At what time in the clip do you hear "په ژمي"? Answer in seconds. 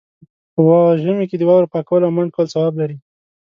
0.53-1.25